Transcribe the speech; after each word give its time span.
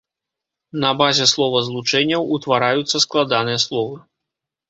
На 0.83 0.89
базе 1.01 1.25
словазлучэнняў 1.33 2.21
утвараюцца 2.37 3.03
складаныя 3.05 3.59
словы. 3.67 3.95